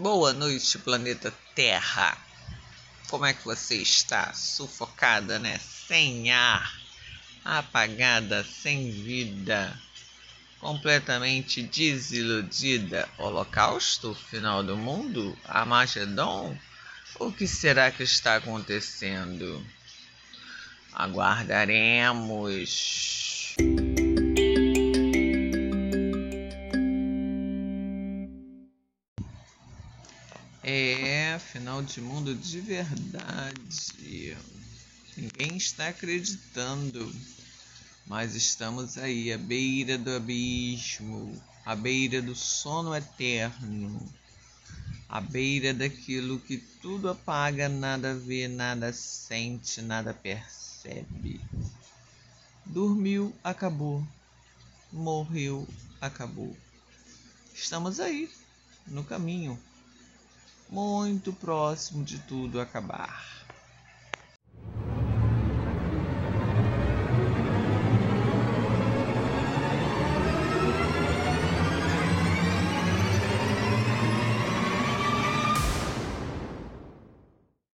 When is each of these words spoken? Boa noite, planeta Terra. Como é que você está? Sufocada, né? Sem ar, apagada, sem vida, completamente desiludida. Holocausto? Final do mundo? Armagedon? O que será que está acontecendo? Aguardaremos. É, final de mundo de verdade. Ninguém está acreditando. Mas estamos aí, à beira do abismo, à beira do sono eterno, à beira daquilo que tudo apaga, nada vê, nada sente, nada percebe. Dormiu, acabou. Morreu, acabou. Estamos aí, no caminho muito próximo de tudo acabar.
Boa 0.00 0.32
noite, 0.32 0.78
planeta 0.78 1.34
Terra. 1.56 2.16
Como 3.10 3.26
é 3.26 3.34
que 3.34 3.44
você 3.44 3.74
está? 3.74 4.32
Sufocada, 4.32 5.40
né? 5.40 5.58
Sem 5.88 6.30
ar, 6.30 6.72
apagada, 7.44 8.44
sem 8.44 8.92
vida, 8.92 9.76
completamente 10.60 11.64
desiludida. 11.64 13.08
Holocausto? 13.18 14.14
Final 14.14 14.62
do 14.62 14.76
mundo? 14.76 15.36
Armagedon? 15.44 16.56
O 17.18 17.32
que 17.32 17.48
será 17.48 17.90
que 17.90 18.04
está 18.04 18.36
acontecendo? 18.36 19.66
Aguardaremos. 20.92 22.68
É, 30.62 31.38
final 31.38 31.82
de 31.82 32.00
mundo 32.00 32.34
de 32.34 32.60
verdade. 32.60 34.36
Ninguém 35.16 35.56
está 35.56 35.88
acreditando. 35.88 37.14
Mas 38.06 38.34
estamos 38.34 38.98
aí, 38.98 39.32
à 39.32 39.38
beira 39.38 39.96
do 39.96 40.10
abismo, 40.10 41.40
à 41.64 41.76
beira 41.76 42.22
do 42.22 42.34
sono 42.34 42.94
eterno, 42.94 44.00
à 45.08 45.20
beira 45.20 45.74
daquilo 45.74 46.40
que 46.40 46.56
tudo 46.56 47.10
apaga, 47.10 47.68
nada 47.68 48.14
vê, 48.14 48.48
nada 48.48 48.92
sente, 48.94 49.82
nada 49.82 50.14
percebe. 50.14 51.40
Dormiu, 52.64 53.34
acabou. 53.44 54.04
Morreu, 54.90 55.68
acabou. 56.00 56.56
Estamos 57.54 58.00
aí, 58.00 58.30
no 58.86 59.04
caminho 59.04 59.60
muito 60.68 61.32
próximo 61.32 62.04
de 62.04 62.18
tudo 62.18 62.60
acabar. 62.60 63.38